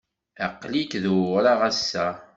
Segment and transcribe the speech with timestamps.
[0.45, 2.07] Aql-ik d awraɣ ass-a.